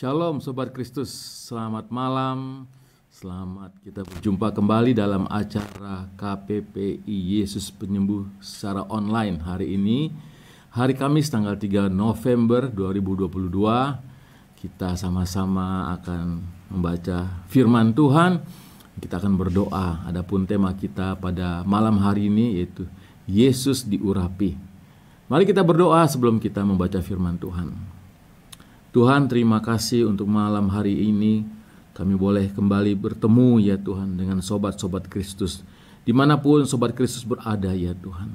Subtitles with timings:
[0.00, 1.12] Shalom Sobat Kristus,
[1.44, 2.64] selamat malam.
[3.12, 10.08] Selamat kita berjumpa kembali dalam acara KPPI Yesus Penyembuh secara online hari ini.
[10.72, 13.52] Hari Kamis tanggal 3 November 2022
[14.64, 18.40] kita sama-sama akan membaca firman Tuhan.
[19.04, 20.08] Kita akan berdoa.
[20.08, 22.88] Adapun tema kita pada malam hari ini yaitu
[23.28, 24.56] Yesus diurapi.
[25.28, 27.99] Mari kita berdoa sebelum kita membaca firman Tuhan.
[28.90, 31.46] Tuhan terima kasih untuk malam hari ini
[31.94, 35.62] kami boleh kembali bertemu ya Tuhan dengan sobat-sobat Kristus
[36.02, 38.34] di mana pun sobat Kristus berada ya Tuhan.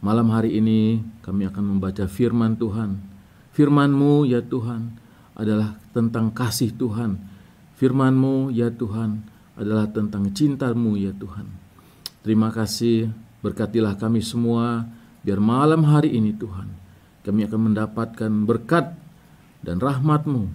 [0.00, 2.96] Malam hari ini kami akan membaca firman Tuhan.
[3.52, 4.88] Firman-Mu ya Tuhan
[5.36, 7.20] adalah tentang kasih Tuhan.
[7.76, 9.20] Firman-Mu ya Tuhan
[9.52, 11.44] adalah tentang cinta-Mu ya Tuhan.
[12.24, 13.12] Terima kasih
[13.44, 14.88] berkatilah kami semua
[15.20, 16.72] biar malam hari ini Tuhan
[17.20, 19.03] kami akan mendapatkan berkat
[19.64, 20.46] dan rahmatmu.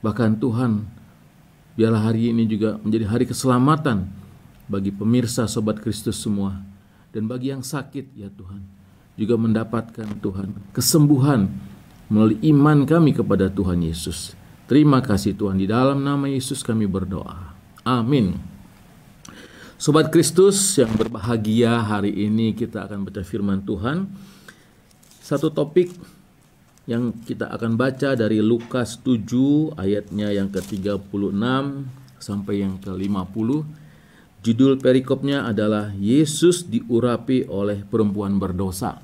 [0.00, 0.86] Bahkan Tuhan,
[1.74, 4.06] biarlah hari ini juga menjadi hari keselamatan
[4.70, 6.62] bagi pemirsa Sobat Kristus semua.
[7.10, 8.62] Dan bagi yang sakit ya Tuhan,
[9.16, 11.48] juga mendapatkan Tuhan kesembuhan
[12.06, 14.36] melalui iman kami kepada Tuhan Yesus.
[14.70, 17.54] Terima kasih Tuhan, di dalam nama Yesus kami berdoa.
[17.86, 18.34] Amin.
[19.76, 24.08] Sobat Kristus yang berbahagia hari ini kita akan baca firman Tuhan.
[25.20, 25.92] Satu topik
[26.86, 31.42] yang kita akan baca dari Lukas 7 ayatnya yang ke-36
[32.22, 33.48] sampai yang ke-50.
[34.46, 39.02] Judul perikopnya adalah Yesus diurapi oleh perempuan berdosa.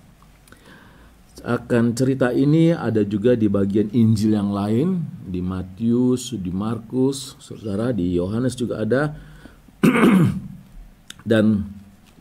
[1.43, 7.91] Akan cerita ini ada juga di bagian Injil yang lain, di Matius, di Markus, Saudara
[7.91, 9.11] di Yohanes juga ada.
[11.31, 11.67] Dan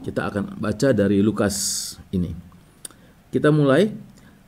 [0.02, 1.54] kita akan baca dari Lukas
[2.10, 2.34] ini.
[3.30, 3.94] Kita mulai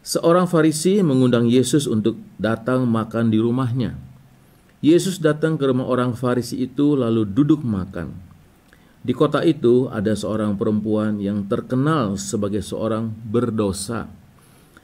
[0.04, 3.96] Seorang Farisi mengundang Yesus untuk datang makan di rumahnya.
[4.84, 8.12] Yesus datang ke rumah orang Farisi itu lalu duduk makan.
[9.00, 14.12] Di kota itu ada seorang perempuan yang terkenal sebagai seorang berdosa.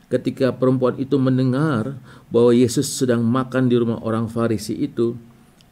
[0.08, 2.00] Ketika perempuan itu mendengar
[2.32, 5.20] bahwa Yesus sedang makan di rumah orang Farisi itu,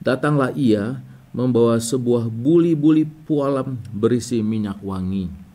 [0.04, 1.00] datanglah ia
[1.32, 5.47] membawa sebuah buli-buli pualam berisi minyak wangi.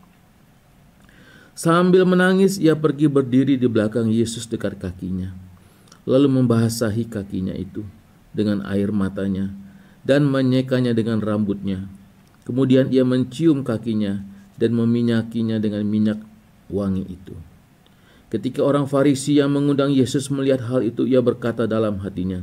[1.53, 5.37] Sambil menangis, ia pergi berdiri di belakang Yesus dekat kakinya,
[6.09, 7.85] lalu membasahi kakinya itu
[8.33, 9.53] dengan air matanya
[10.01, 11.85] dan menyekanya dengan rambutnya.
[12.49, 14.25] Kemudian ia mencium kakinya
[14.57, 16.19] dan meminyakinya dengan minyak
[16.73, 17.37] wangi itu.
[18.33, 22.41] Ketika orang Farisi yang mengundang Yesus melihat hal itu, ia berkata dalam hatinya,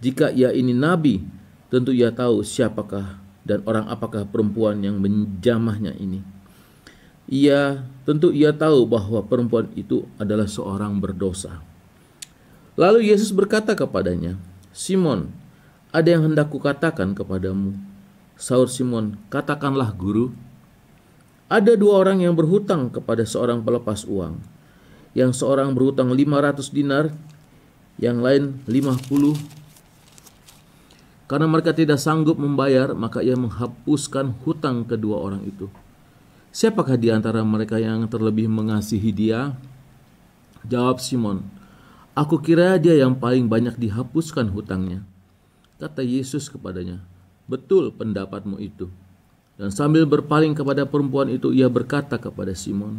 [0.00, 1.20] "Jika ia ini nabi,
[1.68, 6.39] tentu ia tahu siapakah dan orang apakah perempuan yang menjamahnya ini."
[7.30, 11.62] Ia tentu ia tahu bahwa perempuan itu adalah seorang berdosa.
[12.74, 14.34] Lalu Yesus berkata kepadanya,
[14.74, 15.30] "Simon,
[15.94, 17.78] ada yang hendak kukatakan kepadamu."
[18.34, 20.34] Saur Simon, "Katakanlah, Guru."
[21.46, 24.38] Ada dua orang yang berhutang kepada seorang pelepas uang.
[25.14, 27.10] Yang seorang berhutang 500 dinar,
[27.98, 29.34] yang lain 50
[31.30, 35.70] karena mereka tidak sanggup membayar, maka ia menghapuskan hutang kedua orang itu.
[36.50, 39.54] Siapakah di antara mereka yang terlebih mengasihi dia?
[40.66, 41.46] Jawab Simon,
[42.18, 45.06] Aku kira dia yang paling banyak dihapuskan hutangnya.
[45.78, 47.06] Kata Yesus kepadanya,
[47.46, 48.90] Betul pendapatmu itu.
[49.54, 52.98] Dan sambil berpaling kepada perempuan itu, ia berkata kepada Simon,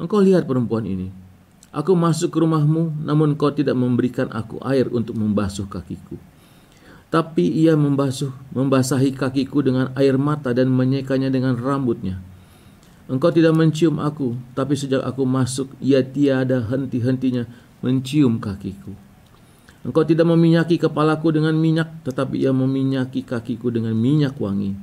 [0.00, 1.12] Engkau lihat perempuan ini.
[1.68, 6.16] Aku masuk ke rumahmu, namun kau tidak memberikan aku air untuk membasuh kakiku.
[7.12, 12.16] Tapi ia membasuh, membasahi kakiku dengan air mata dan menyekanya dengan rambutnya.
[13.08, 17.48] Engkau tidak mencium aku, tapi sejak aku masuk, ia tiada henti-hentinya
[17.80, 18.92] mencium kakiku.
[19.80, 24.76] Engkau tidak meminyaki kepalaku dengan minyak, tetapi ia meminyaki kakiku dengan minyak wangi.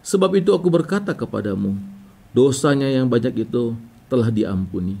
[0.00, 1.76] Sebab itu aku berkata kepadamu,
[2.32, 3.76] dosanya yang banyak itu
[4.08, 4.96] telah diampuni,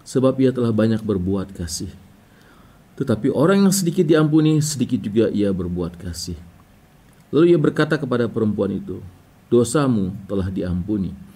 [0.00, 1.92] sebab ia telah banyak berbuat kasih.
[2.96, 6.40] Tetapi orang yang sedikit diampuni, sedikit juga ia berbuat kasih.
[7.28, 9.04] Lalu ia berkata kepada perempuan itu,
[9.52, 11.31] dosamu telah diampuni.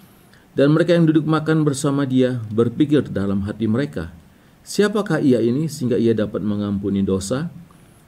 [0.57, 4.09] Dan mereka yang duduk makan bersama dia berpikir dalam hati mereka,
[4.65, 7.53] siapakah ia ini sehingga ia dapat mengampuni dosa?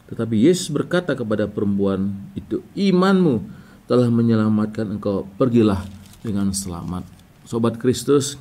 [0.09, 3.45] Tetapi Yesus berkata kepada perempuan itu, imanmu
[3.85, 5.85] telah menyelamatkan engkau, pergilah
[6.25, 7.05] dengan selamat.
[7.45, 8.33] Sobat Kristus,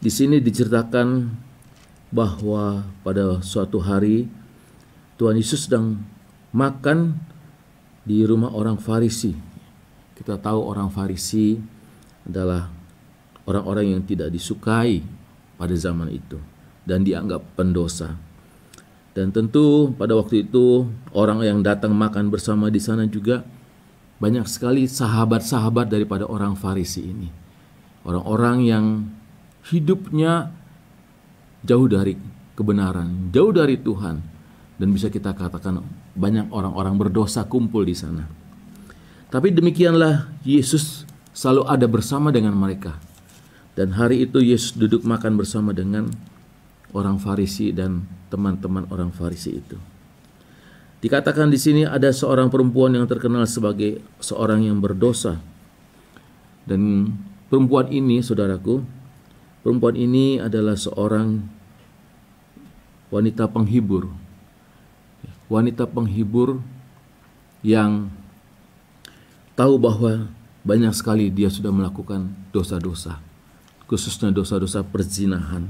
[0.00, 1.28] di sini diceritakan
[2.08, 4.32] bahwa pada suatu hari
[5.20, 6.00] Tuhan Yesus sedang
[6.56, 7.20] makan
[8.08, 9.36] di rumah orang Farisi.
[10.16, 11.79] Kita tahu orang Farisi
[12.28, 12.68] adalah
[13.48, 15.02] orang-orang yang tidak disukai
[15.60, 16.40] pada zaman itu
[16.84, 18.16] dan dianggap pendosa.
[19.10, 23.42] Dan tentu pada waktu itu orang yang datang makan bersama di sana juga
[24.22, 27.28] banyak sekali sahabat-sahabat daripada orang Farisi ini.
[28.06, 28.84] Orang-orang yang
[29.68, 30.54] hidupnya
[31.66, 32.16] jauh dari
[32.56, 34.16] kebenaran, jauh dari Tuhan
[34.80, 35.84] dan bisa kita katakan
[36.16, 38.24] banyak orang-orang berdosa kumpul di sana.
[39.28, 41.04] Tapi demikianlah Yesus
[41.40, 43.00] selalu ada bersama dengan mereka.
[43.72, 46.12] Dan hari itu Yesus duduk makan bersama dengan
[46.92, 49.80] orang Farisi dan teman-teman orang Farisi itu.
[51.00, 55.40] Dikatakan di sini ada seorang perempuan yang terkenal sebagai seorang yang berdosa.
[56.68, 57.08] Dan
[57.48, 58.84] perempuan ini, saudaraku,
[59.64, 61.40] perempuan ini adalah seorang
[63.08, 64.12] wanita penghibur.
[65.48, 66.60] Wanita penghibur
[67.64, 68.12] yang
[69.56, 70.28] tahu bahwa
[70.66, 73.20] banyak sekali dia sudah melakukan dosa-dosa,
[73.88, 75.68] khususnya dosa-dosa perzinahan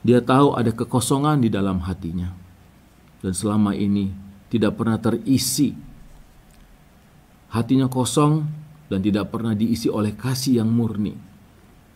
[0.00, 2.32] dia tahu ada kekosongan di dalam hatinya.
[3.20, 4.08] Dan selama ini
[4.48, 5.76] tidak pernah terisi.
[7.52, 8.48] Hatinya kosong
[8.88, 11.12] dan tidak pernah diisi oleh kasih yang murni.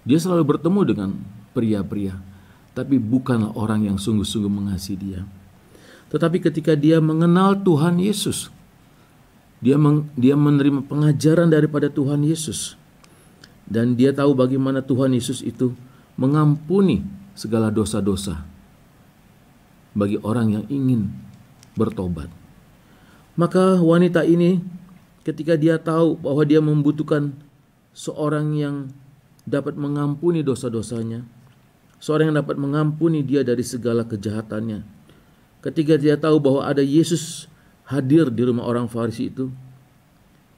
[0.05, 1.11] Dia selalu bertemu dengan
[1.57, 2.21] pria-pria,
[2.77, 5.25] tapi bukanlah orang yang sungguh-sungguh mengasihi dia.
[6.13, 8.53] Tetapi ketika dia mengenal Tuhan Yesus,
[9.65, 12.77] dia meng, dia menerima pengajaran daripada Tuhan Yesus
[13.65, 15.73] dan dia tahu bagaimana Tuhan Yesus itu
[16.21, 17.01] mengampuni
[17.33, 18.45] segala dosa-dosa
[19.97, 21.09] bagi orang yang ingin
[21.81, 22.29] bertobat.
[23.41, 24.61] Maka wanita ini
[25.25, 27.33] ketika dia tahu bahwa dia membutuhkan
[27.97, 28.77] seorang yang
[29.49, 31.25] dapat mengampuni dosa-dosanya,
[31.99, 34.85] seorang yang dapat mengampuni dia dari segala kejahatannya.
[35.65, 37.49] Ketika dia tahu bahwa ada Yesus
[37.89, 39.53] hadir di rumah orang Farisi itu,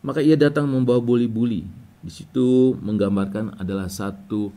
[0.06, 1.66] maka ia datang membawa buli-buli.
[2.02, 4.54] Di situ menggambarkan adalah satu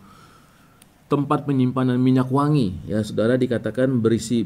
[1.09, 2.77] tempat penyimpanan minyak wangi.
[2.85, 4.45] Ya saudara dikatakan berisi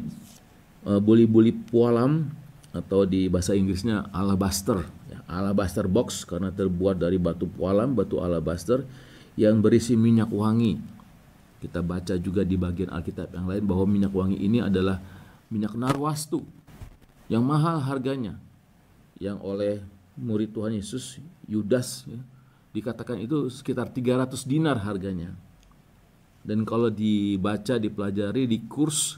[0.88, 2.32] uh, buli-buli pualam
[2.72, 4.88] atau di bahasa Inggrisnya alabaster.
[5.12, 8.88] Ya, alabaster box karena terbuat dari batu pualam batu alabaster
[9.36, 10.80] yang berisi minyak wangi.
[11.60, 15.00] Kita baca juga di bagian Alkitab yang lain bahwa minyak wangi ini adalah
[15.52, 16.63] minyak narwastu
[17.34, 18.38] yang mahal harganya.
[19.18, 19.76] Yang oleh
[20.14, 21.18] murid Tuhan Yesus
[21.50, 22.22] Yudas ya,
[22.78, 25.34] dikatakan itu sekitar 300 dinar harganya.
[26.46, 29.18] Dan kalau dibaca dipelajari di kurs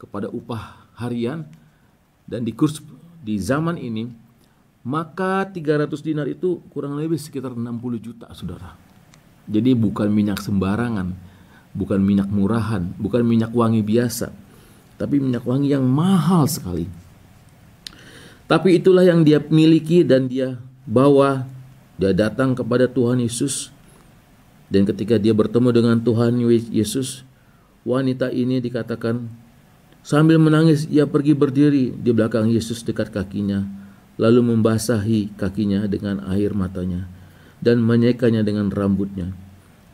[0.00, 1.46] kepada upah harian
[2.26, 2.82] dan di kurs
[3.22, 4.10] di zaman ini
[4.82, 8.74] maka 300 dinar itu kurang lebih sekitar 60 juta saudara.
[9.46, 11.28] Jadi bukan minyak sembarangan
[11.78, 14.32] bukan minyak murahan bukan minyak wangi biasa
[14.98, 16.88] tapi minyak wangi yang mahal sekali
[18.48, 20.56] tapi itulah yang dia miliki dan dia
[20.88, 21.44] bawa
[22.00, 23.70] dia datang kepada Tuhan Yesus
[24.68, 26.36] dan ketika dia bertemu dengan Tuhan
[26.68, 27.24] Yesus,
[27.88, 29.24] wanita ini dikatakan
[30.04, 33.64] sambil menangis ia pergi berdiri di belakang Yesus dekat kakinya,
[34.20, 37.08] lalu membasahi kakinya dengan air matanya
[37.64, 39.32] dan menyekanya dengan rambutnya.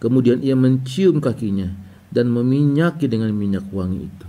[0.02, 1.70] Kemudian ia mencium kakinya
[2.10, 4.26] dan meminyaki dengan minyak wangi itu.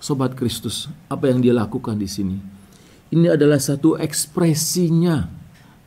[0.00, 2.57] Sobat Kristus, apa yang dia lakukan di sini?
[3.08, 5.24] Ini adalah satu ekspresinya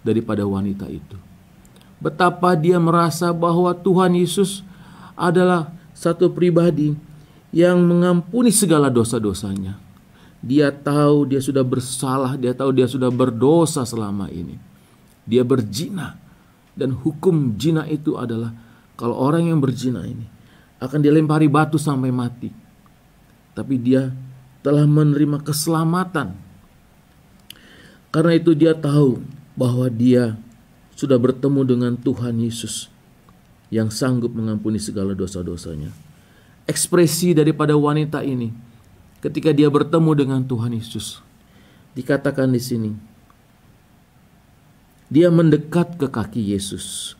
[0.01, 1.31] daripada wanita itu
[2.01, 4.65] betapa dia merasa bahwa Tuhan Yesus
[5.13, 6.97] adalah satu pribadi
[7.53, 9.77] yang mengampuni segala dosa-dosanya.
[10.41, 14.57] Dia tahu dia sudah bersalah, dia tahu dia sudah berdosa selama ini.
[15.29, 16.17] Dia berzina
[16.73, 18.49] dan hukum zina itu adalah
[18.97, 20.25] kalau orang yang berzina ini
[20.81, 22.49] akan dilempari batu sampai mati.
[23.53, 24.09] Tapi dia
[24.65, 26.33] telah menerima keselamatan.
[28.11, 29.23] Karena itu dia tahu
[29.55, 30.35] bahwa dia
[30.99, 32.91] sudah bertemu dengan Tuhan Yesus
[33.71, 35.89] yang sanggup mengampuni segala dosa-dosanya.
[36.67, 38.51] Ekspresi daripada wanita ini
[39.23, 41.23] ketika dia bertemu dengan Tuhan Yesus
[41.95, 42.91] dikatakan di sini
[45.11, 47.15] dia mendekat ke kaki Yesus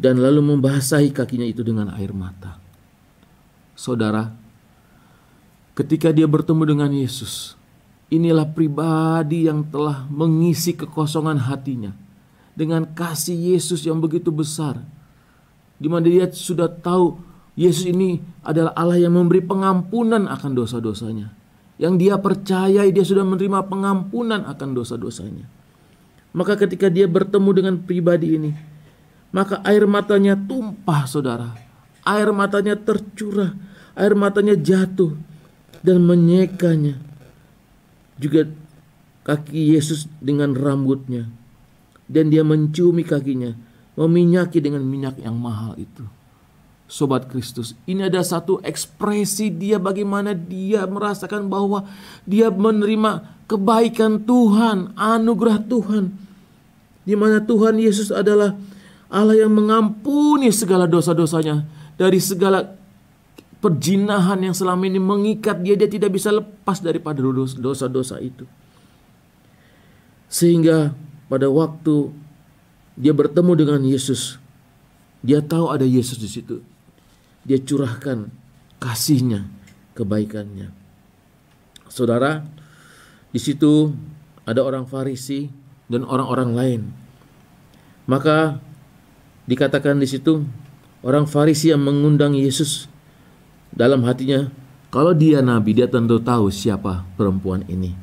[0.00, 2.56] dan lalu membasahi kakinya itu dengan air mata.
[3.76, 4.32] Saudara,
[5.76, 7.59] ketika dia bertemu dengan Yesus,
[8.10, 11.94] Inilah pribadi yang telah mengisi kekosongan hatinya
[12.58, 14.82] dengan kasih Yesus yang begitu besar.
[15.78, 17.22] Di mana dia sudah tahu
[17.54, 21.30] Yesus ini adalah Allah yang memberi pengampunan akan dosa-dosanya.
[21.78, 25.46] Yang dia percayai dia sudah menerima pengampunan akan dosa-dosanya.
[26.34, 28.50] Maka ketika dia bertemu dengan pribadi ini,
[29.30, 31.54] maka air matanya tumpah saudara.
[32.02, 33.54] Air matanya tercurah,
[33.94, 35.14] air matanya jatuh
[35.80, 37.09] dan menyekanya
[38.20, 38.44] juga
[39.24, 41.32] kaki Yesus dengan rambutnya
[42.10, 43.56] dan dia menciumi kakinya,
[43.96, 46.04] meminyaki dengan minyak yang mahal itu.
[46.90, 51.86] Sobat Kristus, ini ada satu ekspresi dia bagaimana dia merasakan bahwa
[52.26, 56.10] dia menerima kebaikan Tuhan, anugerah Tuhan.
[57.06, 58.58] Di mana Tuhan Yesus adalah
[59.06, 61.62] Allah yang mengampuni segala dosa-dosanya
[61.94, 62.79] dari segala
[63.60, 67.20] perjinahan yang selama ini mengikat dia, dia tidak bisa lepas daripada
[67.60, 68.48] dosa-dosa itu.
[70.32, 70.96] Sehingga
[71.28, 72.10] pada waktu
[72.96, 74.40] dia bertemu dengan Yesus,
[75.20, 76.64] dia tahu ada Yesus di situ
[77.44, 78.28] dia curahkan
[78.80, 79.48] kasihnya,
[79.96, 80.72] kebaikannya.
[81.90, 82.44] Saudara,
[83.32, 83.92] di situ
[84.44, 85.48] ada orang Farisi
[85.90, 86.80] dan orang-orang lain.
[88.06, 88.60] Maka
[89.48, 90.44] dikatakan di situ
[91.02, 92.86] orang Farisi yang mengundang Yesus
[93.70, 94.50] dalam hatinya,
[94.90, 97.94] kalau dia nabi, dia tentu tahu siapa perempuan ini.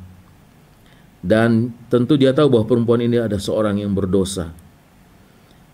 [1.20, 4.54] Dan tentu dia tahu bahwa perempuan ini ada seorang yang berdosa.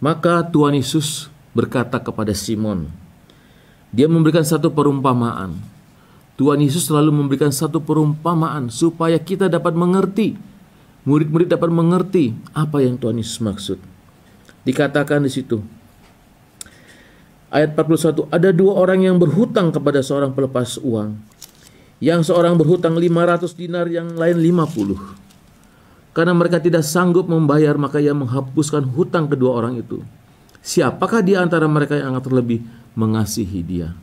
[0.02, 2.90] Maka Tuhan Yesus berkata kepada Simon,
[3.94, 5.54] dia memberikan satu perumpamaan.
[6.34, 10.34] Tuhan Yesus selalu memberikan satu perumpamaan supaya kita dapat mengerti.
[11.06, 13.78] Murid-murid dapat mengerti apa yang Tuhan Yesus maksud.
[14.66, 15.62] Dikatakan di situ.
[17.54, 21.14] Ayat 41, ada dua orang yang berhutang kepada seorang pelepas uang.
[22.02, 24.98] Yang seorang berhutang 500 dinar, yang lain 50.
[26.10, 30.02] Karena mereka tidak sanggup membayar, maka ia menghapuskan hutang kedua orang itu.
[30.66, 32.58] Siapakah di antara mereka yang akan terlebih
[32.98, 33.94] mengasihi dia.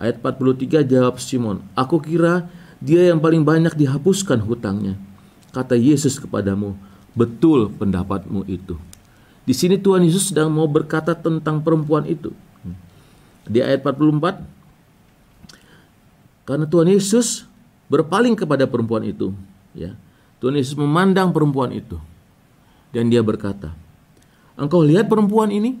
[0.00, 2.48] Ayat 43 jawab Simon, Aku kira
[2.80, 4.96] dia yang paling banyak dihapuskan hutangnya.
[5.52, 6.72] Kata Yesus kepadamu,
[7.12, 8.80] betul pendapatmu itu.
[9.44, 12.32] Di sini Tuhan Yesus sedang mau berkata tentang perempuan itu.
[13.48, 14.44] Di ayat 44,
[16.44, 17.46] karena Tuhan Yesus
[17.86, 19.32] berpaling kepada perempuan itu,
[19.72, 19.94] ya.
[20.40, 22.00] Tuhan Yesus memandang perempuan itu
[22.90, 23.76] dan dia berkata,
[24.56, 25.76] "Engkau lihat perempuan ini?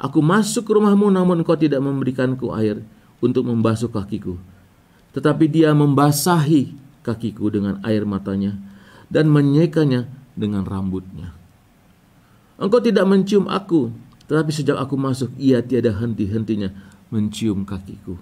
[0.00, 2.80] Aku masuk ke rumahmu namun engkau tidak memberikanku air
[3.20, 4.40] untuk membasuh kakiku.
[5.12, 6.72] Tetapi dia membasahi
[7.04, 8.56] kakiku dengan air matanya
[9.12, 11.36] dan menyekanya dengan rambutnya.
[12.56, 13.92] Engkau tidak mencium aku,
[14.30, 16.70] tetapi sejak aku masuk ia tiada henti-hentinya
[17.10, 18.14] mencium kakiku.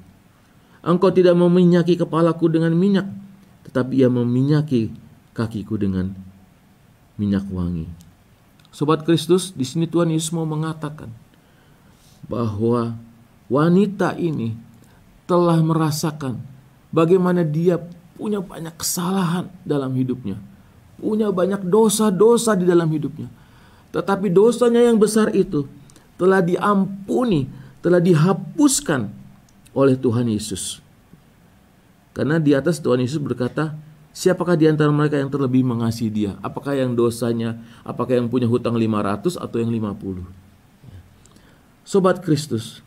[0.80, 3.04] Engkau tidak meminyaki kepalaku dengan minyak,
[3.68, 4.88] tetapi ia meminyaki
[5.36, 6.16] kakiku dengan
[7.20, 7.84] minyak wangi.
[8.72, 11.12] Sobat Kristus, di sini Tuhan Yesus mau mengatakan,
[12.24, 12.96] bahwa
[13.52, 14.56] wanita ini
[15.28, 16.40] telah merasakan
[16.88, 17.76] bagaimana dia
[18.16, 20.40] punya banyak kesalahan dalam hidupnya,
[20.96, 23.28] punya banyak dosa-dosa di dalam hidupnya.
[23.92, 25.68] Tetapi dosanya yang besar itu
[26.18, 27.46] telah diampuni,
[27.80, 29.08] telah dihapuskan
[29.72, 30.82] oleh Tuhan Yesus.
[32.12, 33.78] Karena di atas Tuhan Yesus berkata,
[34.18, 36.34] Siapakah di antara mereka yang terlebih mengasihi dia?
[36.42, 37.54] Apakah yang dosanya,
[37.86, 40.26] apakah yang punya hutang 500 atau yang 50?
[41.86, 42.82] Sobat Kristus,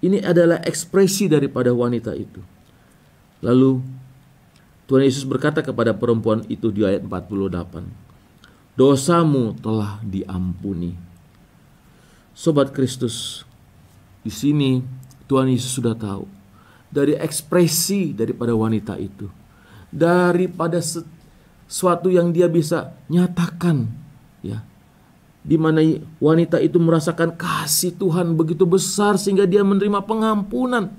[0.00, 2.40] ini adalah ekspresi daripada wanita itu.
[3.44, 3.84] Lalu
[4.88, 7.84] Tuhan Yesus berkata kepada perempuan itu di ayat 48,
[8.72, 10.96] "Dosamu telah diampuni."
[12.34, 13.46] Sobat Kristus,
[14.26, 14.82] di sini
[15.30, 16.26] Tuhan Yesus sudah tahu
[16.90, 19.30] dari ekspresi daripada wanita itu,
[19.94, 23.86] daripada sesuatu yang dia bisa nyatakan,
[24.42, 24.66] ya,
[25.46, 25.78] di mana
[26.18, 30.90] wanita itu merasakan kasih Tuhan begitu besar sehingga dia menerima pengampunan.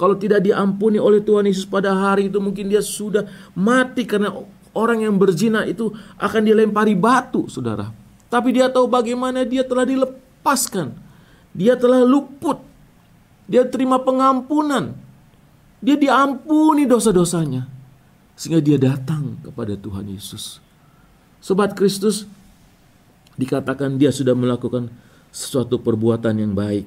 [0.00, 4.30] Kalau tidak diampuni oleh Tuhan Yesus pada hari itu mungkin dia sudah mati karena
[4.72, 7.90] orang yang berzina itu akan dilempari batu, Saudara.
[8.30, 9.82] Tapi dia tahu bagaimana dia telah
[10.38, 10.94] dilepaskan.
[11.52, 12.62] Dia telah luput.
[13.50, 14.94] Dia terima pengampunan.
[15.82, 17.66] Dia diampuni dosa-dosanya.
[18.38, 20.62] Sehingga dia datang kepada Tuhan Yesus.
[21.42, 22.26] Sobat Kristus,
[23.34, 24.90] dikatakan dia sudah melakukan
[25.34, 26.86] sesuatu perbuatan yang baik.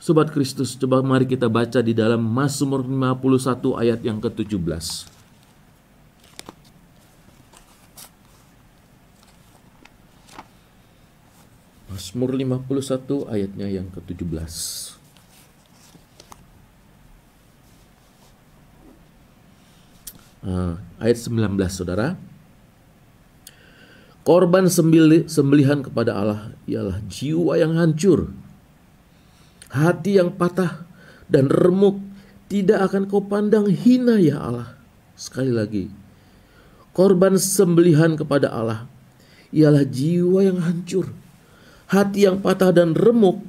[0.00, 5.13] Sobat Kristus, coba mari kita baca di dalam Mazmur 51 ayat yang ke-17.
[11.94, 14.50] Mazmur 51 ayatnya yang ke-17.
[20.42, 22.18] Uh, ayat 19 saudara.
[24.26, 24.66] Korban
[25.30, 28.34] sembelihan kepada Allah ialah jiwa yang hancur,
[29.70, 30.82] hati yang patah
[31.30, 32.02] dan remuk
[32.50, 34.74] tidak akan kau pandang hina ya Allah.
[35.14, 35.92] Sekali lagi,
[36.90, 38.90] korban sembelihan kepada Allah
[39.54, 41.12] ialah jiwa yang hancur,
[41.88, 43.42] hati yang patah dan remuk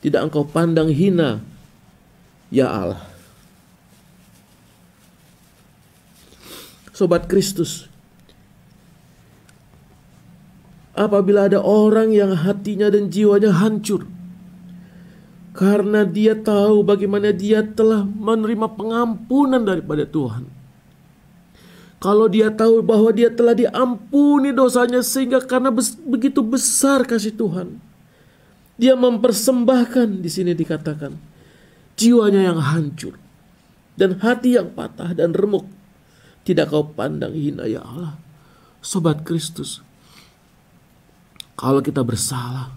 [0.00, 1.44] tidak engkau pandang hina
[2.48, 3.04] ya Allah.
[6.96, 7.88] Sobat Kristus,
[10.92, 14.04] apabila ada orang yang hatinya dan jiwanya hancur
[15.56, 20.59] karena dia tahu bagaimana dia telah menerima pengampunan daripada Tuhan.
[22.00, 25.68] Kalau dia tahu bahwa dia telah diampuni dosanya sehingga karena
[26.08, 27.76] begitu besar kasih Tuhan.
[28.80, 31.12] Dia mempersembahkan di sini dikatakan
[32.00, 33.20] jiwanya yang hancur
[34.00, 35.68] dan hati yang patah dan remuk
[36.40, 38.16] tidak kau pandang hina ya Allah.
[38.80, 39.84] Sobat Kristus,
[41.52, 42.72] kalau kita bersalah,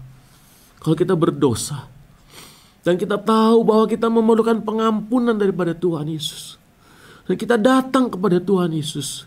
[0.76, 1.88] kalau kita berdosa,
[2.84, 6.60] dan kita tahu bahwa kita memerlukan pengampunan daripada Tuhan Yesus.
[7.24, 9.24] Dan kita datang kepada Tuhan Yesus.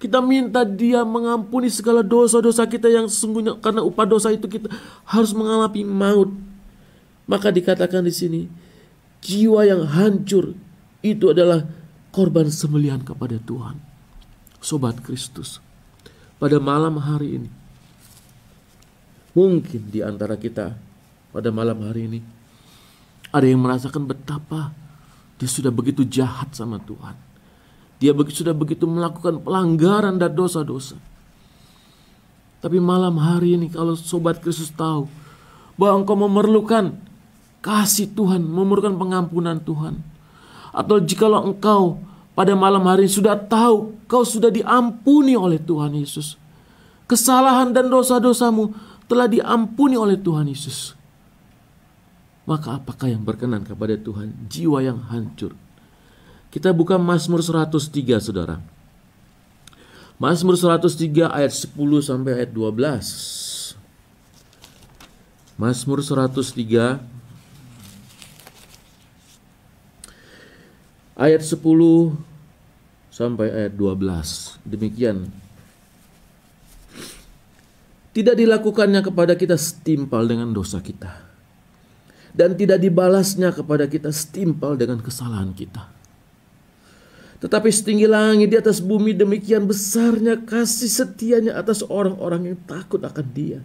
[0.00, 4.72] Kita minta dia mengampuni segala dosa-dosa kita yang sesungguhnya karena upah dosa itu kita
[5.04, 6.32] harus mengalami maut.
[7.28, 8.40] Maka dikatakan di sini,
[9.20, 10.56] jiwa yang hancur
[11.04, 11.68] itu adalah
[12.12, 13.76] korban sembelihan kepada Tuhan.
[14.60, 15.60] Sobat Kristus,
[16.36, 17.50] pada malam hari ini,
[19.32, 20.76] mungkin di antara kita
[21.30, 22.20] pada malam hari ini
[23.30, 24.74] ada yang merasakan betapa
[25.40, 27.16] dia sudah begitu jahat sama Tuhan.
[27.96, 31.00] Dia sudah begitu melakukan pelanggaran dan dosa-dosa.
[32.60, 35.08] Tapi malam hari ini kalau sobat Kristus tahu
[35.80, 36.92] bahwa engkau memerlukan
[37.64, 40.04] kasih Tuhan, memerlukan pengampunan Tuhan.
[40.76, 42.04] Atau jikalau engkau
[42.36, 46.36] pada malam hari ini sudah tahu kau sudah diampuni oleh Tuhan Yesus.
[47.08, 48.76] Kesalahan dan dosa-dosamu
[49.08, 50.99] telah diampuni oleh Tuhan Yesus
[52.50, 54.34] maka apakah yang berkenan kepada Tuhan?
[54.50, 55.54] Jiwa yang hancur.
[56.50, 58.58] Kita buka Mazmur 103 Saudara.
[60.18, 63.78] Mazmur 103 ayat 10 sampai ayat 12.
[65.54, 66.98] Mazmur 103
[71.14, 71.54] ayat 10
[73.14, 74.58] sampai ayat 12.
[74.66, 75.30] Demikian
[78.10, 81.29] tidak dilakukannya kepada kita setimpal dengan dosa kita
[82.40, 85.92] dan tidak dibalasnya kepada kita setimpal dengan kesalahan kita.
[87.44, 93.26] Tetapi setinggi langit di atas bumi demikian besarnya kasih setianya atas orang-orang yang takut akan
[93.36, 93.60] dia.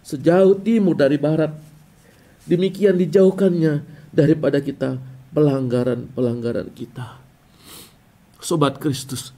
[0.00, 1.52] Sejauh timur dari barat,
[2.48, 4.96] demikian dijauhkannya daripada kita
[5.36, 7.20] pelanggaran-pelanggaran kita.
[8.40, 9.36] Sobat Kristus,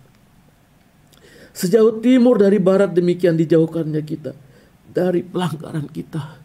[1.51, 4.31] sejauh timur dari barat demikian dijauhkannya kita
[4.95, 6.42] dari pelanggaran kita.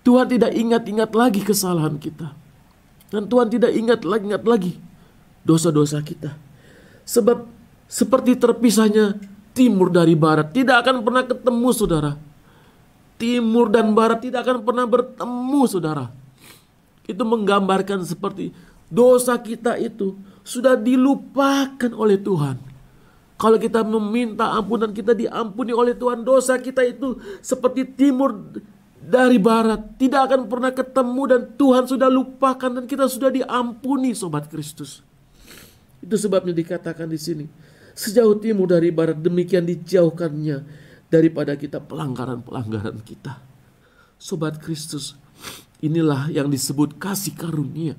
[0.00, 2.32] Tuhan tidak ingat-ingat lagi kesalahan kita.
[3.10, 4.72] Dan Tuhan tidak ingat lagi ingat lagi
[5.42, 6.36] dosa-dosa kita.
[7.04, 7.42] Sebab
[7.90, 9.18] seperti terpisahnya
[9.50, 12.12] timur dari barat tidak akan pernah ketemu saudara.
[13.20, 16.06] Timur dan barat tidak akan pernah bertemu saudara.
[17.04, 18.54] Itu menggambarkan seperti
[18.88, 22.56] dosa kita itu sudah dilupakan oleh Tuhan.
[23.40, 28.36] Kalau kita meminta ampunan kita diampuni oleh Tuhan dosa kita itu seperti timur
[29.00, 34.46] dari barat tidak akan pernah ketemu dan Tuhan sudah lupakan dan kita sudah diampuni sobat
[34.52, 35.00] Kristus.
[36.04, 37.44] Itu sebabnya dikatakan di sini,
[37.96, 40.64] sejauh timur dari barat demikian dijauhkannya
[41.08, 43.40] daripada kita pelanggaran-pelanggaran kita.
[44.20, 45.16] Sobat Kristus,
[45.80, 47.96] inilah yang disebut kasih karunia.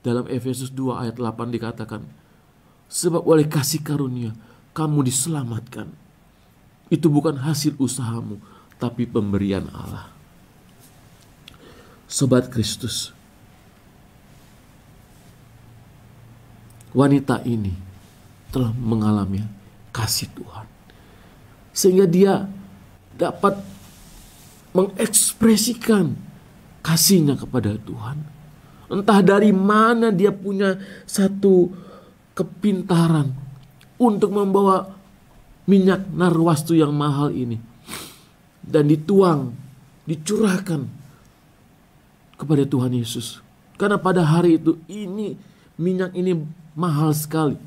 [0.00, 2.00] Dalam Efesus 2 ayat 8 dikatakan,
[2.88, 4.32] sebab oleh kasih karunia
[4.72, 5.92] kamu diselamatkan.
[6.88, 8.40] Itu bukan hasil usahamu,
[8.80, 10.17] tapi pemberian Allah.
[12.08, 13.12] Sobat Kristus,
[16.96, 17.76] wanita ini
[18.48, 19.44] telah mengalami
[19.92, 20.64] kasih Tuhan.
[21.76, 22.48] Sehingga dia
[23.12, 23.60] dapat
[24.72, 26.16] mengekspresikan
[26.80, 28.24] kasihnya kepada Tuhan.
[28.88, 31.68] Entah dari mana dia punya satu
[32.32, 33.36] kepintaran
[34.00, 34.96] untuk membawa
[35.68, 37.60] minyak narwastu yang mahal ini.
[38.64, 39.52] Dan dituang,
[40.08, 40.97] dicurahkan
[42.38, 43.42] kepada Tuhan Yesus.
[43.74, 45.34] Karena pada hari itu ini
[45.74, 46.38] minyak ini
[46.78, 47.58] mahal sekali.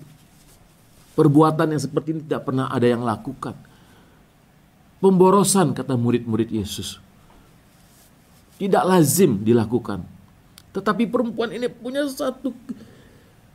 [1.12, 3.54] Perbuatan yang seperti ini tidak pernah ada yang lakukan.
[5.04, 6.98] Pemborosan kata murid-murid Yesus.
[8.56, 10.08] Tidak lazim dilakukan.
[10.72, 12.56] Tetapi perempuan ini punya satu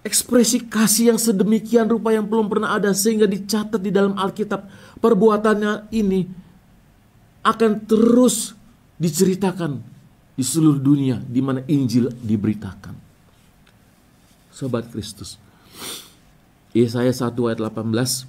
[0.05, 4.69] ekspresi kasih yang sedemikian rupa yang belum pernah ada sehingga dicatat di dalam Alkitab
[5.01, 6.29] perbuatannya ini
[7.43, 8.55] akan terus
[9.01, 9.96] diceritakan
[10.37, 12.93] di seluruh dunia di mana Injil diberitakan.
[14.53, 15.41] Sobat Kristus.
[16.77, 18.29] Yesaya 1 ayat 18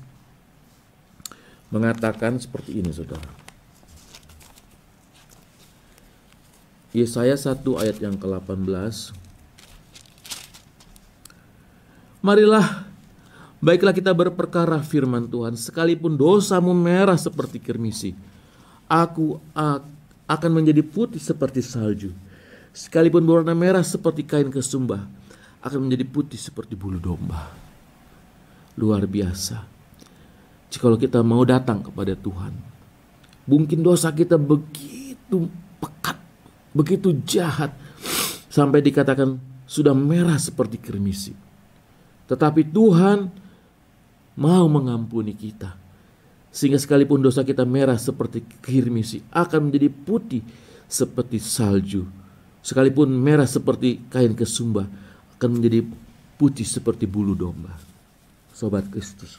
[1.67, 3.27] mengatakan seperti ini Saudara.
[6.95, 9.11] Yesaya 1 ayat yang ke-18
[12.23, 12.87] Marilah
[13.59, 18.15] baiklah kita berperkara firman Tuhan sekalipun dosamu merah seperti kirmisi
[18.87, 19.96] aku akan
[20.51, 22.11] menjadi putih seperti salju.
[22.75, 25.07] Sekalipun berwarna merah seperti kain kesumbah
[25.63, 27.49] akan menjadi putih seperti bulu domba.
[28.77, 29.65] Luar biasa.
[30.67, 32.51] Jikalau kita mau datang kepada Tuhan,
[33.47, 35.47] mungkin dosa kita begitu
[35.79, 36.19] pekat,
[36.75, 37.71] begitu jahat,
[38.51, 41.31] sampai dikatakan sudah merah seperti kermisi.
[42.27, 43.31] Tetapi Tuhan
[44.35, 45.86] mau mengampuni kita.
[46.57, 50.41] Sehingga sekalipun dosa kita merah seperti kirmisi akan menjadi putih
[50.89, 52.09] seperti salju.
[52.65, 54.89] Sekalipun merah seperti kain kesumba
[55.37, 55.85] akan menjadi
[56.33, 57.77] putih seperti bulu domba.
[58.57, 59.37] Sobat Kristus.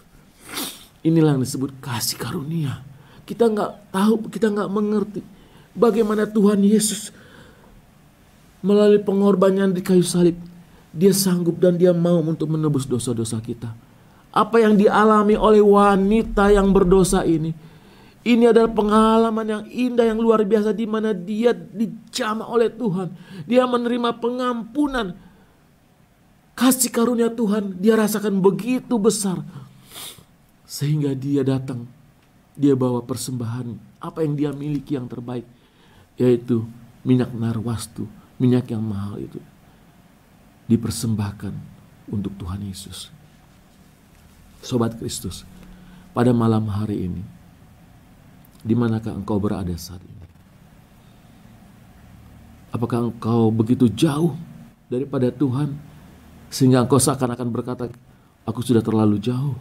[1.03, 2.87] Inilah yang disebut kasih karunia.
[3.27, 5.21] Kita nggak tahu, kita nggak mengerti
[5.75, 7.11] bagaimana Tuhan Yesus
[8.63, 10.39] melalui pengorbanan di kayu salib.
[10.95, 13.88] Dia sanggup dan dia mau untuk menebus dosa-dosa kita
[14.33, 17.53] apa yang dialami oleh wanita yang berdosa ini.
[18.29, 23.09] Ini adalah pengalaman yang indah yang luar biasa di mana dia dijamah oleh Tuhan.
[23.49, 25.17] Dia menerima pengampunan.
[26.53, 29.41] Kasih karunia Tuhan dia rasakan begitu besar.
[30.69, 31.89] Sehingga dia datang.
[32.59, 35.47] Dia bawa persembahan apa yang dia miliki yang terbaik.
[36.21, 36.69] Yaitu
[37.07, 38.05] minyak narwastu,
[38.37, 39.41] minyak yang mahal itu.
[40.69, 41.55] Dipersembahkan
[42.13, 43.18] untuk Tuhan Yesus.
[44.63, 45.47] Sobat Kristus,
[46.13, 47.23] pada malam hari ini,
[48.63, 50.27] di manakah engkau berada saat ini?
[52.75, 54.37] Apakah engkau begitu jauh
[54.93, 55.73] daripada Tuhan
[56.53, 57.85] sehingga engkau seakan-akan berkata,
[58.45, 59.57] aku sudah terlalu jauh.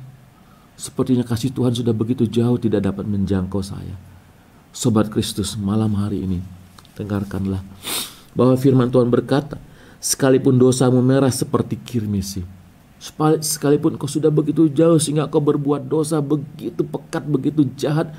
[0.78, 3.96] Sepertinya kasih Tuhan sudah begitu jauh tidak dapat menjangkau saya.
[4.72, 6.40] Sobat Kristus, malam hari ini
[6.94, 7.64] dengarkanlah
[8.38, 9.58] bahwa firman Tuhan berkata,
[9.98, 12.46] sekalipun dosamu merah seperti kirmisi,
[12.98, 18.10] Sekalipun kau sudah begitu jauh sehingga kau berbuat dosa begitu pekat, begitu jahat,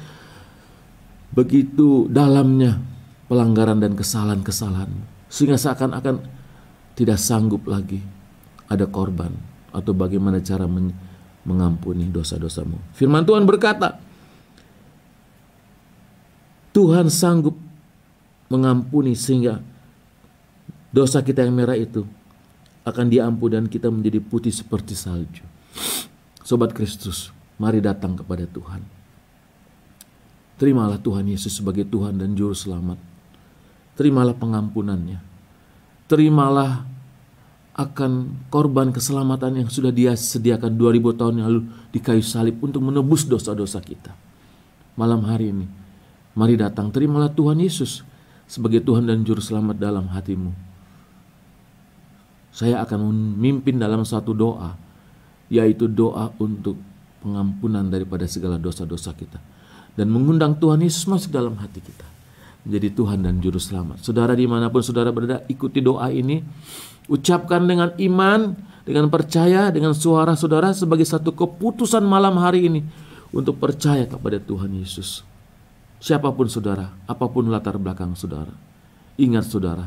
[1.35, 2.79] begitu dalamnya
[3.27, 4.91] pelanggaran dan kesalahan-kesalahan.
[5.27, 6.23] Sehingga seakan-akan
[6.95, 8.01] tidak sanggup lagi
[8.71, 9.35] ada korban
[9.75, 10.71] atau bagaimana cara
[11.43, 12.79] mengampuni dosa-dosamu.
[12.95, 13.99] Firman Tuhan berkata,
[16.71, 17.59] Tuhan sanggup
[18.47, 19.59] mengampuni sehingga
[20.95, 22.07] dosa kita yang merah itu
[22.89, 25.45] akan diampuni dan kita menjadi putih seperti salju.
[26.43, 27.29] Sobat Kristus,
[27.61, 28.81] mari datang kepada Tuhan.
[30.59, 32.99] Terimalah Tuhan Yesus sebagai Tuhan dan Juru Selamat.
[33.95, 35.21] Terimalah pengampunannya.
[36.11, 36.83] Terimalah
[37.79, 41.63] akan korban keselamatan yang sudah dia sediakan 2000 tahun yang lalu
[41.95, 44.11] di kayu salib untuk menebus dosa-dosa kita.
[44.99, 45.67] Malam hari ini,
[46.35, 48.03] mari datang terimalah Tuhan Yesus
[48.51, 50.68] sebagai Tuhan dan Juru Selamat dalam hatimu
[52.59, 54.75] saya akan memimpin dalam satu doa,
[55.47, 56.75] yaitu doa untuk
[57.23, 59.39] pengampunan daripada segala dosa-dosa kita.
[59.95, 62.03] Dan mengundang Tuhan Yesus masuk dalam hati kita.
[62.67, 64.03] Menjadi Tuhan dan Juru Selamat.
[64.03, 66.43] Saudara di mana pun saudara berada, ikuti doa ini.
[67.07, 72.83] Ucapkan dengan iman, dengan percaya, dengan suara saudara sebagai satu keputusan malam hari ini.
[73.31, 75.23] Untuk percaya kepada Tuhan Yesus.
[76.03, 78.51] Siapa pun saudara, apa pun latar belakang saudara.
[79.15, 79.87] Ingat saudara,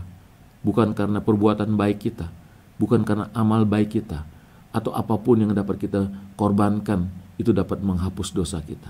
[0.63, 2.31] bukan karena perbuatan baik kita,
[2.81, 4.25] bukan karena amal baik kita
[4.73, 8.89] atau apa pun yang dapat kita korbankan itu dapat menghapus dosa kita.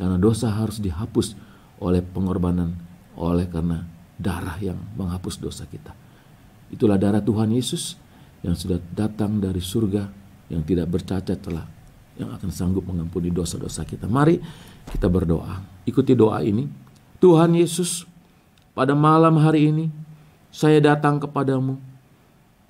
[0.00, 1.36] Karena dosa harus dihapus
[1.84, 2.72] oleh pengorbanan
[3.20, 3.84] oleh karena
[4.16, 5.92] darah yang menghapus dosa kita.
[6.72, 8.00] Itulah darah Tuhan Yesus
[8.40, 10.08] yang sudah datang dari surga
[10.48, 11.68] yang tidak bercacat telah
[12.16, 14.08] yang akan sanggup mengampuni dosa-dosa kita.
[14.08, 14.40] Mari
[14.88, 15.60] kita berdoa.
[15.84, 16.64] Ikuti doa ini.
[17.20, 18.08] Tuhan Yesus,
[18.72, 19.92] pada malam hari ini
[20.48, 21.89] saya datang kepadamu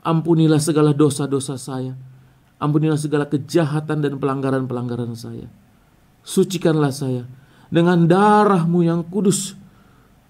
[0.01, 1.93] Ampunilah segala dosa-dosa saya.
[2.61, 5.49] Ampunilah segala kejahatan dan pelanggaran-pelanggaran saya.
[6.21, 7.25] Sucikanlah saya
[7.73, 9.57] dengan darahmu yang kudus.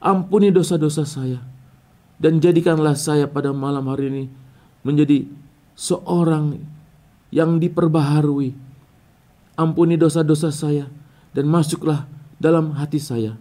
[0.02, 1.42] Ampuni dosa-dosa saya.
[2.20, 4.24] Dan jadikanlah saya pada malam hari ini
[4.85, 5.24] menjadi
[5.74, 6.61] seorang
[7.33, 8.52] yang diperbaharui.
[9.56, 10.88] Ampuni dosa-dosa saya
[11.33, 12.09] dan masuklah
[12.40, 13.37] dalam hati saya.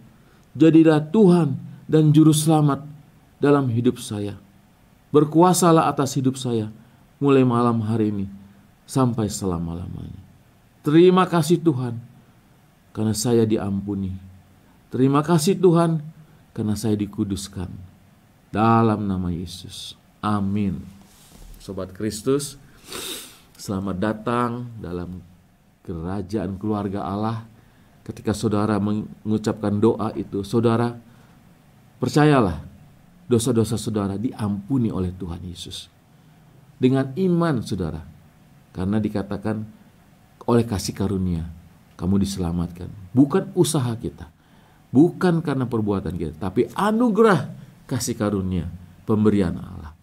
[0.54, 1.56] Jadilah Tuhan
[1.90, 2.84] dan Juru Selamat
[3.40, 4.36] dalam hidup saya.
[5.10, 6.70] Berkuasalah atas hidup saya
[7.18, 8.26] mulai malam hari ini
[8.86, 10.22] sampai selama-lamanya.
[10.86, 11.98] Terima kasih Tuhan
[12.94, 14.14] karena saya diampuni.
[14.90, 16.02] Terima kasih Tuhan
[16.54, 17.70] karena saya dikuduskan.
[18.50, 19.94] Dalam nama Yesus.
[20.18, 20.82] Amin.
[21.62, 22.58] Sobat Kristus,
[23.54, 25.22] selamat datang dalam
[25.86, 27.46] kerajaan keluarga Allah.
[28.02, 30.98] Ketika saudara mengucapkan doa itu, saudara
[32.02, 32.69] percayalah
[33.30, 35.86] dosa-dosa saudara diampuni oleh Tuhan Yesus.
[36.74, 38.02] Dengan iman saudara.
[38.74, 39.62] Karena dikatakan
[40.50, 41.46] oleh kasih karunia
[41.94, 42.90] kamu diselamatkan.
[43.14, 44.32] Bukan usaha kita.
[44.90, 47.46] bukan karena perbuatan kita, tapi anugerah
[47.86, 48.66] kasih karunia
[49.06, 49.94] pemberian Allah.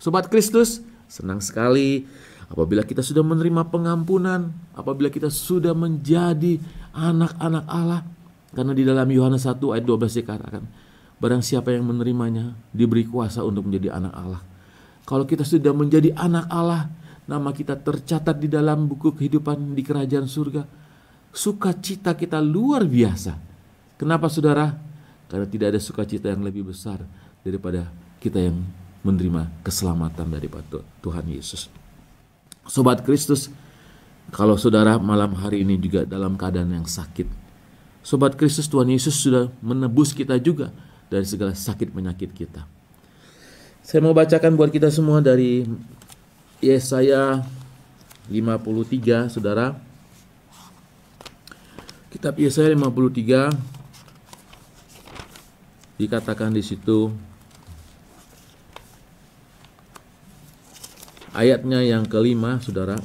[0.00, 2.08] Sobat Kristus, senang sekali
[2.48, 6.56] apabila kita sudah menerima pengampunan, apabila kita sudah menjadi
[6.96, 8.02] anak-anak Allah.
[8.56, 10.64] Karena di dalam Yohanes 1 ayat 12 dikatakan,
[11.22, 14.42] barang siapa yang menerimanya diberi kuasa untuk menjadi anak Allah.
[15.06, 16.90] Kalau kita sudah menjadi anak Allah,
[17.30, 20.66] nama kita tercatat di dalam buku kehidupan di kerajaan surga.
[21.30, 23.38] Sukacita kita luar biasa.
[23.94, 24.74] Kenapa saudara?
[25.30, 26.98] Karena tidak ada sukacita yang lebih besar
[27.46, 27.86] daripada
[28.18, 28.58] kita yang
[29.06, 31.70] menerima keselamatan daripada Tuhan Yesus.
[32.66, 33.46] Sobat Kristus,
[34.34, 37.26] kalau saudara malam hari ini juga dalam keadaan yang sakit,
[38.02, 40.74] Sobat Kristus Tuhan Yesus sudah menebus kita juga
[41.12, 42.64] dari segala sakit penyakit kita.
[43.84, 45.68] Saya mau bacakan buat kita semua dari
[46.64, 47.44] Yesaya
[48.32, 49.76] 53, Saudara.
[52.08, 53.52] Kitab Yesaya 53
[56.00, 57.12] dikatakan di situ
[61.36, 62.96] ayatnya yang kelima, Saudara.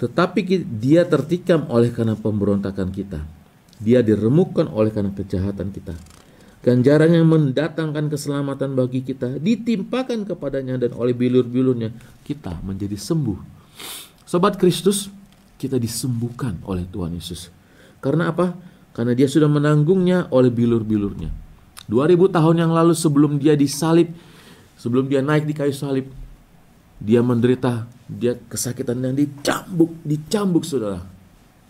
[0.00, 3.39] Tetapi dia tertikam oleh karena pemberontakan kita.
[3.80, 5.96] Dia diremukkan oleh karena kejahatan kita
[6.60, 11.88] Ganjaran yang mendatangkan keselamatan bagi kita ditimpakan kepadanya dan oleh bilur-bilurnya
[12.20, 13.40] kita menjadi sembuh.
[14.28, 15.08] Sobat Kristus,
[15.56, 17.48] kita disembuhkan oleh Tuhan Yesus.
[18.04, 18.52] Karena apa?
[18.92, 21.32] Karena dia sudah menanggungnya oleh bilur-bilurnya.
[21.88, 24.12] 2000 tahun yang lalu sebelum dia disalib,
[24.76, 26.12] sebelum dia naik di kayu salib,
[27.00, 31.00] dia menderita, dia kesakitan dan dicambuk, dicambuk saudara.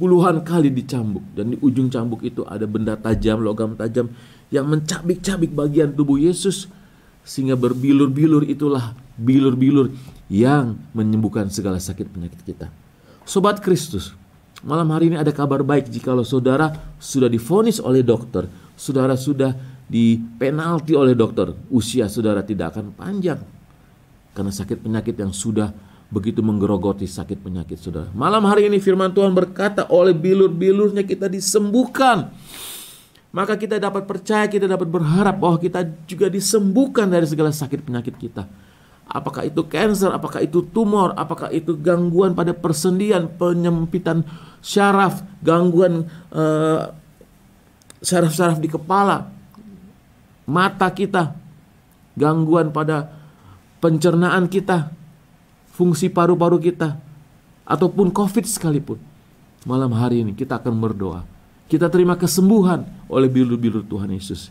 [0.01, 4.09] Puluhan kali dicambuk dan di ujung cambuk itu ada benda tajam, logam tajam
[4.49, 6.73] yang mencabik-cabik bagian tubuh Yesus
[7.21, 9.93] sehingga berbilur-bilur itulah bilur-bilur
[10.33, 12.73] yang menyembuhkan segala sakit penyakit kita.
[13.29, 14.17] Sobat Kristus,
[14.65, 18.49] malam hari ini ada kabar baik jikalau saudara sudah difonis oleh dokter,
[18.81, 19.53] saudara sudah
[19.85, 23.45] dipenalti oleh dokter, usia saudara tidak akan panjang
[24.33, 28.11] karena sakit penyakit yang sudah begitu menggerogoti sakit penyakit saudara.
[28.13, 32.35] Malam hari ini firman Tuhan berkata oleh bilur-bilurnya kita disembuhkan
[33.31, 38.19] maka kita dapat percaya, kita dapat berharap bahwa kita juga disembuhkan dari segala sakit penyakit
[38.19, 38.43] kita.
[39.11, 44.27] Apakah itu cancer, apakah itu tumor, apakah itu gangguan pada persendian, penyempitan
[44.63, 46.91] syaraf, gangguan uh,
[48.03, 49.31] syaraf-syaraf di kepala,
[50.47, 51.35] mata kita,
[52.19, 53.15] gangguan pada
[53.79, 54.91] pencernaan kita,
[55.75, 56.99] fungsi paru-paru kita,
[57.65, 58.99] ataupun COVID sekalipun.
[59.65, 61.23] Malam hari ini kita akan berdoa
[61.71, 64.51] kita terima kesembuhan oleh bilur-bilur Tuhan Yesus.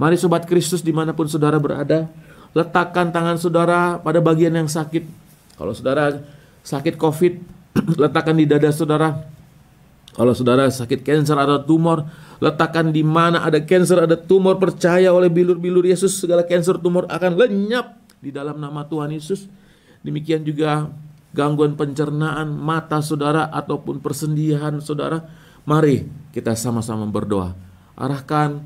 [0.00, 2.08] Mari Sobat Kristus di mana pun saudara berada,
[2.56, 5.04] letakkan tangan saudara pada bagian yang sakit.
[5.60, 6.24] Kalau saudara
[6.64, 7.32] sakit COVID,
[8.02, 9.28] letakkan di dada saudara.
[10.16, 12.08] Kalau saudara sakit kanker atau tumor,
[12.40, 14.56] letakkan di mana ada kanker, ada tumor.
[14.56, 19.46] Percaya oleh bilur-bilur Yesus, segala kanker, tumor akan lenyap di dalam nama Tuhan Yesus.
[20.04, 20.92] Demikian juga
[21.32, 25.24] gangguan pencernaan mata saudara ataupun persendihan saudara
[25.64, 26.04] Mari
[26.36, 27.56] kita sama-sama berdoa.
[27.96, 28.60] Arahkan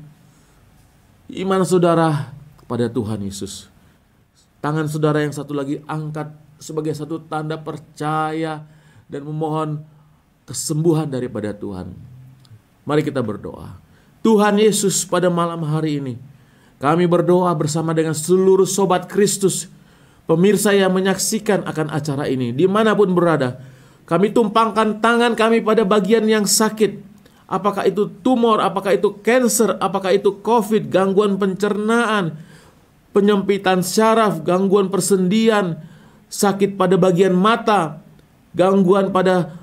[1.31, 3.71] iman saudara kepada Tuhan Yesus.
[4.59, 8.67] Tangan saudara yang satu lagi angkat sebagai satu tanda percaya
[9.07, 9.79] dan memohon
[10.43, 11.95] kesembuhan daripada Tuhan.
[12.83, 13.79] Mari kita berdoa.
[14.19, 16.13] Tuhan Yesus pada malam hari ini
[16.83, 19.71] kami berdoa bersama dengan seluruh sobat Kristus
[20.29, 23.57] pemirsa yang menyaksikan akan acara ini di mana pun berada
[24.09, 27.05] kami tumpangkan tangan kami pada bagian yang sakit.
[27.45, 32.37] Apakah itu tumor, apakah itu cancer, apakah itu covid, gangguan pencernaan,
[33.13, 35.77] penyempitan syaraf, gangguan persendian,
[36.25, 38.01] sakit pada bagian mata,
[38.57, 39.53] gangguan pada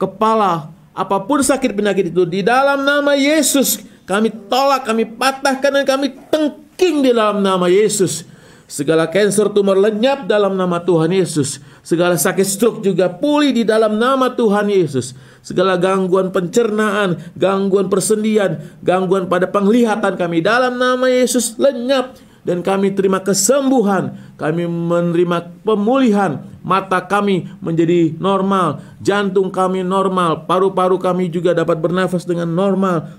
[0.00, 5.84] kepala, apa pun sakit penyakit itu di dalam nama Yesus kami tolak, kami patahkan dan
[5.84, 8.24] kami tengking di dalam nama Yesus.
[8.70, 11.58] Segala kanker tumor lenyap dalam nama Tuhan Yesus.
[11.82, 15.10] Segala sakit stroke juga pulih di dalam nama Tuhan Yesus.
[15.42, 22.14] Segala gangguan pencernaan, gangguan persendian, gangguan pada penglihatan kami dalam nama Yesus lenyap
[22.46, 30.96] dan kami terima kesembuhan, kami menerima pemulihan, mata kami menjadi normal, jantung kami normal, paru-paru
[30.96, 33.18] kami juga dapat bernafas dengan normal,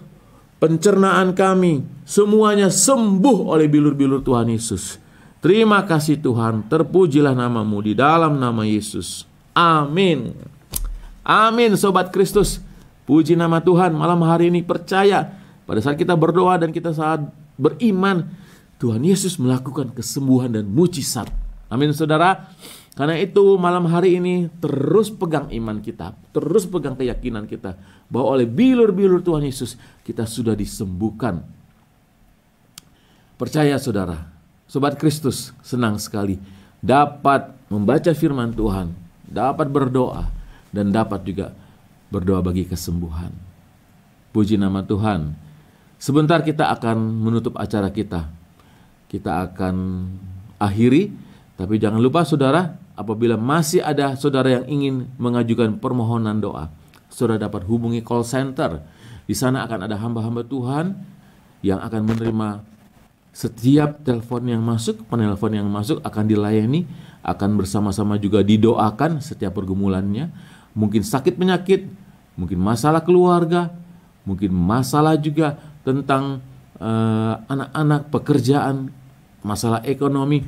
[0.64, 5.01] pencernaan kami semuanya sembuh oleh bilur-bilur Tuhan Yesus.
[5.42, 9.26] Terima kasih Tuhan, terpujilah namamu di dalam nama Yesus.
[9.58, 10.38] Amin.
[11.26, 12.62] Amin Sobat Kristus.
[13.10, 15.34] Puji nama Tuhan malam hari ini percaya
[15.66, 17.26] pada saat kita berdoa dan kita saat
[17.58, 18.30] beriman
[18.78, 21.28] Tuhan Yesus melakukan kesembuhan dan mujizat.
[21.74, 22.54] Amin saudara.
[22.94, 27.82] Karena itu malam hari ini terus pegang iman kita, terus pegang keyakinan kita
[28.14, 29.74] bahwa oleh bilur-bilur Tuhan Yesus
[30.06, 31.42] kita sudah disembuhkan.
[33.42, 34.31] Percaya saudara,
[34.72, 36.40] sobat Kristus senang sekali
[36.80, 38.96] dapat membaca firman Tuhan,
[39.28, 40.32] dapat berdoa
[40.72, 41.52] dan dapat juga
[42.08, 43.36] berdoa bagi kesembuhan.
[44.32, 45.36] Puji nama Tuhan.
[46.00, 48.32] Sebentar kita akan menutup acara kita.
[49.12, 50.08] Kita akan
[50.56, 51.12] akhiri,
[51.60, 56.72] tapi jangan lupa saudara, apabila masih ada saudara yang ingin mengajukan permohonan doa,
[57.12, 58.80] saudara dapat hubungi call center.
[59.28, 60.96] Di sana akan ada hamba-hamba Tuhan
[61.60, 62.48] yang akan menerima
[63.32, 66.84] setiap telepon yang masuk, penelpon yang masuk akan dilayani,
[67.24, 70.28] akan bersama-sama juga didoakan setiap pergumulannya.
[70.76, 71.88] Mungkin sakit penyakit,
[72.36, 73.72] mungkin masalah keluarga,
[74.28, 75.56] mungkin masalah juga
[75.88, 76.44] tentang
[76.82, 78.76] eh, anak-anak, uh, pekerjaan,
[79.42, 80.44] masalah ekonomi,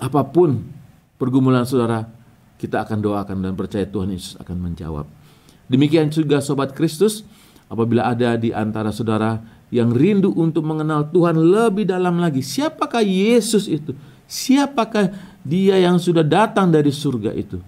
[0.00, 0.64] apa pun
[1.20, 2.08] pergumulan saudara,
[2.58, 5.06] kita akan doakan dan percaya Tuhan Yesus akan menjawab.
[5.68, 7.24] Demikian juga sobat Kristus,
[7.68, 9.40] apabila ada di antara saudara
[9.74, 13.90] yang rindu untuk mengenal Tuhan lebih dalam lagi, siapakah Yesus itu?
[14.30, 15.10] Siapakah
[15.42, 17.58] dia yang sudah datang dari surga itu?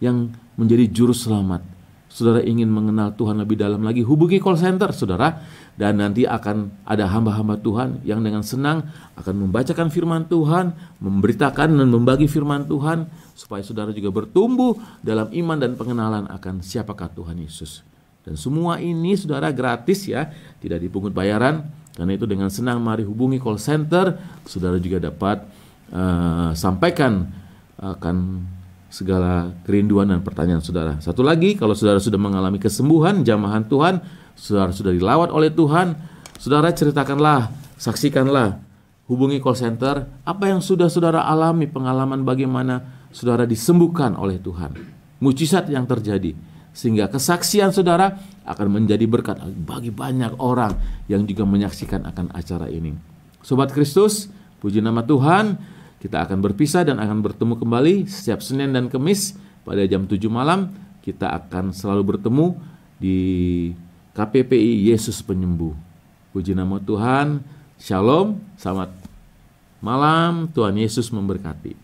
[0.00, 1.60] Yang menjadi juru selamat.
[2.08, 7.10] Saudara ingin mengenal Tuhan lebih dalam lagi, hubungi call center saudara dan nanti akan ada
[7.10, 8.86] hamba-hamba Tuhan yang dengan senang
[9.18, 15.58] akan membacakan firman Tuhan, memberitakan dan membagi firman Tuhan supaya saudara juga bertumbuh dalam iman
[15.58, 17.93] dan pengenalan akan siapakah Tuhan Yesus.
[18.24, 21.68] Dan semua ini saudara gratis ya, tidak dipungut bayaran.
[21.94, 25.46] Karena itu dengan senang mari hubungi call center, saudara juga dapat
[25.94, 27.30] uh, sampaikan
[27.78, 28.42] akan
[28.90, 30.98] segala kerinduan dan pertanyaan saudara.
[30.98, 34.02] Satu lagi, kalau saudara sudah mengalami kesembuhan, jamahan Tuhan,
[34.34, 35.94] saudara sudah dilawat oleh Tuhan,
[36.38, 38.58] saudara ceritakanlah, saksikanlah,
[39.10, 44.74] hubungi call center, apa yang sudah saudara alami, pengalaman bagaimana saudara disembuhkan oleh Tuhan.
[45.18, 46.34] Mujizat yang terjadi,
[46.74, 50.74] sehingga kesaksian saudara akan menjadi berkat bagi banyak orang
[51.06, 52.92] yang juga menyaksikan akan acara ini.
[53.40, 54.26] Sobat Kristus,
[54.58, 55.54] puji nama Tuhan.
[56.02, 60.68] Kita akan berpisah dan akan bertemu kembali setiap Senin dan Kamis pada jam 7 malam.
[61.00, 62.52] Kita akan selalu bertemu
[63.00, 63.18] di
[64.12, 65.72] KPPI Yesus Penyembuh.
[66.34, 67.40] Puji nama Tuhan.
[67.80, 68.42] Shalom.
[68.58, 68.92] Selamat
[69.80, 70.50] malam.
[70.52, 71.83] Tuhan Yesus memberkati.